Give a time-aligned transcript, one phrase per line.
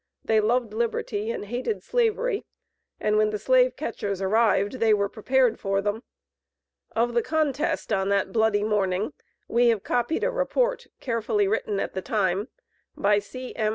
[0.25, 2.43] They loved liberty and hated Slavery,
[2.99, 6.01] and when the slave catchers arrived, they were prepared for them.
[6.95, 9.13] Of the contest, on that bloody morning,
[9.47, 12.47] we have copied a report, carefully written at the time,
[12.97, 13.69] by C.M.